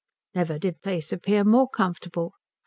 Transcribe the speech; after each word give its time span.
Never 0.33 0.57
did 0.57 0.81
place 0.81 1.13
appear 1.13 1.43
more 1.43 1.69
comfortable. 1.69 2.33